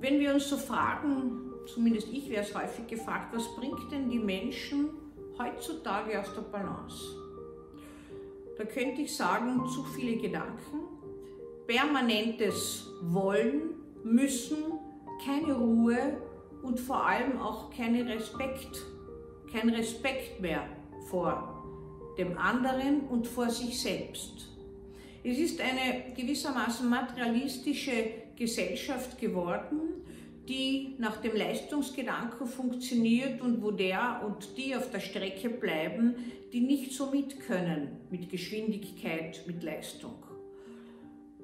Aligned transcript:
Wenn 0.00 0.18
wir 0.18 0.32
uns 0.32 0.48
so 0.48 0.56
fragen, 0.56 1.52
zumindest 1.66 2.08
ich 2.10 2.30
wäre 2.30 2.42
es 2.42 2.54
häufig 2.54 2.86
gefragt, 2.86 3.34
was 3.34 3.54
bringt 3.54 3.92
denn 3.92 4.08
die 4.08 4.18
Menschen 4.18 4.88
heutzutage 5.38 6.18
aus 6.18 6.34
der 6.34 6.40
Balance? 6.40 7.16
Da 8.56 8.64
könnte 8.64 9.02
ich 9.02 9.14
sagen, 9.14 9.68
zu 9.68 9.84
viele 9.84 10.16
Gedanken, 10.16 10.84
permanentes 11.66 12.86
Wollen, 13.02 13.74
Müssen, 14.02 14.56
keine 15.22 15.52
Ruhe 15.52 16.16
und 16.62 16.80
vor 16.80 17.06
allem 17.06 17.38
auch 17.38 17.70
keinen 17.70 18.08
Respekt, 18.08 18.82
kein 19.52 19.68
Respekt 19.68 20.40
mehr 20.40 20.66
vor 21.10 21.62
dem 22.16 22.38
anderen 22.38 23.02
und 23.02 23.26
vor 23.26 23.50
sich 23.50 23.78
selbst. 23.78 24.48
Es 25.22 25.38
ist 25.38 25.60
eine 25.60 26.14
gewissermaßen 26.14 26.88
materialistische 26.88 27.92
Gesellschaft 28.36 29.18
geworden, 29.18 29.80
die 30.48 30.94
nach 30.98 31.18
dem 31.18 31.36
Leistungsgedanken 31.36 32.46
funktioniert 32.46 33.40
und 33.42 33.62
wo 33.62 33.70
der 33.70 34.22
und 34.26 34.56
die 34.56 34.74
auf 34.74 34.90
der 34.90 35.00
Strecke 35.00 35.50
bleiben, 35.50 36.14
die 36.52 36.60
nicht 36.60 36.92
so 36.92 37.10
mit 37.10 37.38
können 37.40 37.98
mit 38.10 38.30
Geschwindigkeit, 38.30 39.42
mit 39.46 39.62
Leistung. 39.62 40.14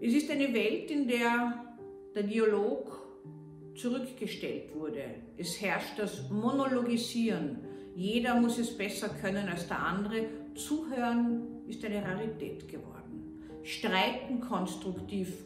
Es 0.01 0.13
ist 0.13 0.31
eine 0.31 0.53
Welt, 0.53 0.91
in 0.91 1.07
der 1.07 1.67
der 2.15 2.23
Dialog 2.23 2.99
zurückgestellt 3.75 4.75
wurde. 4.75 5.05
Es 5.37 5.61
herrscht 5.61 5.99
das 5.99 6.31
Monologisieren. 6.31 7.59
Jeder 7.95 8.41
muss 8.41 8.59
es 8.59 8.77
besser 8.77 9.11
können 9.21 9.47
als 9.49 9.69
der 9.69 9.79
andere. 9.79 10.25
Zuhören 10.55 11.63
ist 11.69 11.85
eine 11.85 12.03
Rarität 12.03 12.67
geworden. 12.67 13.26
Streiten 13.67 14.41
konstruktiv, 14.41 15.43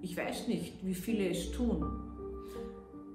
ich 0.00 0.16
weiß 0.16 0.48
nicht, 0.48 0.84
wie 0.84 0.94
viele 0.94 1.28
es 1.28 1.52
tun. 1.52 1.84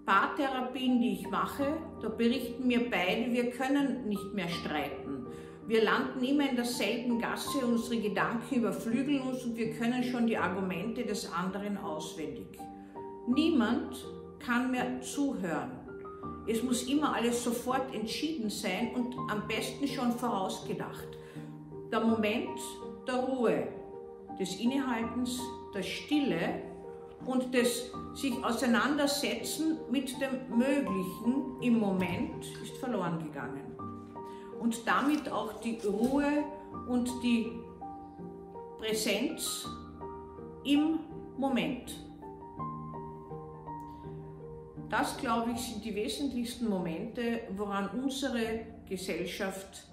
Paartherapien, 0.06 1.02
die 1.02 1.14
ich 1.14 1.30
mache, 1.32 1.78
da 2.00 2.10
berichten 2.10 2.68
mir 2.68 2.88
beide, 2.92 3.32
wir 3.34 3.50
können 3.50 4.08
nicht 4.08 4.34
mehr 4.36 4.48
streiten. 4.48 5.26
Wir 5.66 5.84
landen 5.84 6.24
immer 6.24 6.48
in 6.48 6.56
derselben 6.56 7.18
Gasse, 7.20 7.66
unsere 7.66 8.00
Gedanken 8.00 8.58
überflügeln 8.58 9.22
uns 9.22 9.44
und 9.46 9.58
wir 9.58 9.74
können 9.74 10.04
schon 10.04 10.28
die 10.28 10.38
Argumente 10.38 11.04
des 11.04 11.32
anderen 11.34 11.80
auswendig. 11.80 12.60
Niemand 13.28 14.06
kann 14.38 14.70
mehr 14.70 15.02
zuhören. 15.02 15.72
Es 16.48 16.62
muss 16.62 16.84
immer 16.84 17.16
alles 17.16 17.44
sofort 17.44 17.96
entschieden 17.96 18.52
sein 18.52 18.92
und 18.94 19.16
am 19.32 19.48
besten 19.48 19.88
schon 19.88 20.12
vorausgedacht. 20.12 21.08
Der 21.92 22.02
Moment 22.02 22.60
der 23.08 23.16
Ruhe, 23.16 23.68
des 24.40 24.60
Innehaltens, 24.60 25.40
der 25.74 25.84
Stille 25.84 26.62
und 27.26 27.54
des 27.54 27.92
sich 28.14 28.34
auseinandersetzen 28.44 29.78
mit 29.90 30.20
dem 30.22 30.58
Möglichen 30.58 31.62
im 31.62 31.80
Moment 31.80 32.46
ist 32.64 32.78
verloren 32.78 33.20
gegangen. 33.20 33.76
Und 34.60 34.88
damit 34.88 35.30
auch 35.30 35.60
die 35.62 35.80
Ruhe 35.86 36.44
und 36.88 37.10
die 37.24 37.52
Präsenz 38.78 39.68
im 40.64 41.00
Moment. 41.38 42.06
Das, 44.90 45.18
glaube 45.18 45.52
ich, 45.52 45.60
sind 45.60 45.84
die 45.84 45.96
wesentlichsten 45.96 46.70
Momente, 46.70 47.42
woran 47.58 47.90
unsere 47.90 48.62
Gesellschaft 48.88 49.88